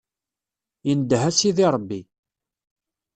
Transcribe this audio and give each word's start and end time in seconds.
Indeh 0.91 1.23
a 1.29 1.31
Sidi 1.37 1.67
Ṛebbi. 1.75 1.99